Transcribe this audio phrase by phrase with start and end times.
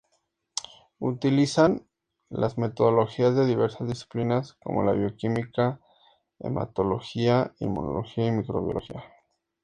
[0.97, 1.85] Utilizan
[2.29, 5.79] las metodologías de diversas disciplinas como la bioquímica,
[6.39, 9.03] hematología, inmunología y microbiología.